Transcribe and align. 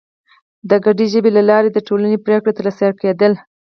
د 0.69 0.71
ګډې 0.85 1.05
ژبې 1.13 1.31
له 1.37 1.41
لارې 1.49 1.69
د 1.73 1.79
ټولنې 1.87 2.17
پرېکړې 2.25 2.51
تر 2.57 2.65
سره 2.79 2.91
کېدلې. 3.01 3.39